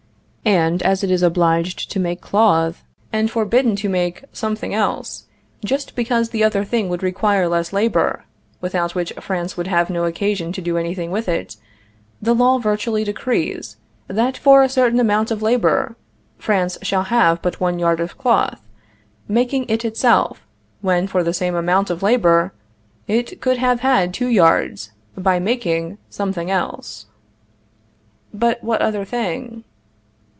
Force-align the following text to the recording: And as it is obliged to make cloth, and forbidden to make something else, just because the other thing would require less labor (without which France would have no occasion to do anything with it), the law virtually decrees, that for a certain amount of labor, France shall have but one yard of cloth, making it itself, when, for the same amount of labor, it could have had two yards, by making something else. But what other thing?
And 0.43 0.81
as 0.81 1.03
it 1.03 1.11
is 1.11 1.21
obliged 1.21 1.91
to 1.91 1.99
make 1.99 2.19
cloth, 2.19 2.83
and 3.13 3.29
forbidden 3.29 3.75
to 3.75 3.87
make 3.87 4.23
something 4.33 4.73
else, 4.73 5.27
just 5.63 5.95
because 5.95 6.29
the 6.31 6.43
other 6.43 6.65
thing 6.65 6.89
would 6.89 7.03
require 7.03 7.47
less 7.47 7.71
labor 7.71 8.25
(without 8.59 8.95
which 8.95 9.13
France 9.19 9.55
would 9.55 9.67
have 9.67 9.91
no 9.91 10.03
occasion 10.05 10.51
to 10.53 10.59
do 10.59 10.79
anything 10.79 11.11
with 11.11 11.29
it), 11.29 11.57
the 12.19 12.33
law 12.33 12.57
virtually 12.57 13.03
decrees, 13.03 13.77
that 14.07 14.35
for 14.35 14.63
a 14.63 14.67
certain 14.67 14.99
amount 14.99 15.29
of 15.29 15.43
labor, 15.43 15.95
France 16.39 16.79
shall 16.81 17.03
have 17.03 17.39
but 17.43 17.59
one 17.59 17.77
yard 17.77 17.99
of 17.99 18.17
cloth, 18.17 18.67
making 19.27 19.65
it 19.69 19.85
itself, 19.85 20.43
when, 20.81 21.05
for 21.05 21.21
the 21.23 21.35
same 21.35 21.53
amount 21.53 21.91
of 21.91 22.01
labor, 22.01 22.51
it 23.07 23.39
could 23.41 23.57
have 23.57 23.81
had 23.81 24.11
two 24.11 24.27
yards, 24.27 24.89
by 25.15 25.37
making 25.37 25.99
something 26.09 26.49
else. 26.49 27.05
But 28.33 28.61
what 28.63 28.81
other 28.81 29.05
thing? 29.05 29.65